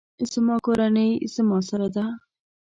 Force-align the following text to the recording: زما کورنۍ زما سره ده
زما 0.31 0.55
کورنۍ 0.65 1.09
زما 1.33 1.57
سره 1.69 1.87
ده 1.95 2.05